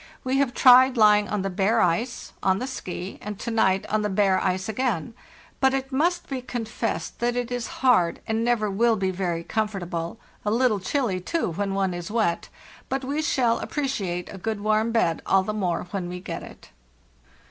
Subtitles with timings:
[0.23, 4.01] We have tried lying on the bare ice, on the 'ski, and to night on
[4.01, 5.13] the bare ice again;
[5.59, 10.17] but it must be confessed that it is hard and never will be very comfortable;
[10.43, 12.49] a little chilly, too, when one is wet;
[12.89, 16.41] but we shall appreci ate a good warm bed all the more when we get
[16.41, 16.71] it.